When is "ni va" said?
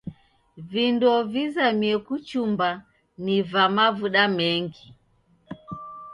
3.23-3.63